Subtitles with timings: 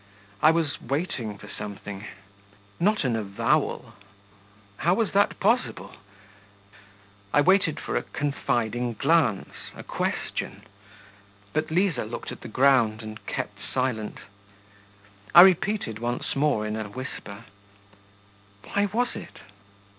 [0.41, 2.05] I was waiting for something...
[2.79, 3.93] not an avowal
[4.77, 5.91] how was that possible?
[7.31, 10.63] I waited for a confiding glance, a question....
[11.53, 14.17] But Liza looked at the ground, and kept silent.
[15.35, 17.45] I repeated once more in a whisper:
[18.63, 19.37] 'Why was it?'